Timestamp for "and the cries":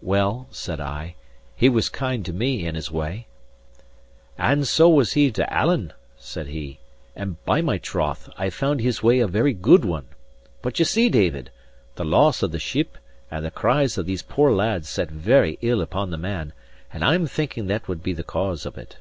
13.28-13.98